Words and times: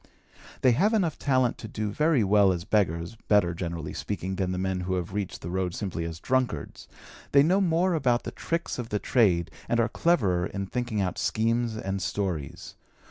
They 0.61 0.71
have 0.71 0.95
enough 0.95 1.19
talent 1.19 1.59
to 1.59 1.67
do 1.67 1.91
very 1.91 2.23
well 2.23 2.51
as 2.51 2.63
beggars, 2.63 3.15
better, 3.27 3.53
generally 3.53 3.93
speaking, 3.93 4.35
then 4.37 4.51
the 4.51 4.57
men 4.57 4.79
who 4.79 4.95
have 4.95 5.13
reached 5.13 5.41
the 5.41 5.51
road 5.51 5.75
simply 5.75 6.05
as 6.05 6.19
drunkards; 6.19 6.87
they 7.33 7.43
know 7.43 7.61
more 7.61 7.93
about 7.93 8.23
the 8.23 8.31
tricks 8.31 8.79
of 8.79 8.89
the 8.89 8.97
trade 8.97 9.51
and 9.69 9.79
are 9.79 9.87
cleverer 9.89 10.47
in 10.47 10.65
thinking 10.65 11.01
out 11.01 11.19
schemes 11.19 11.77
and 11.77 12.01
stories. 12.01 12.73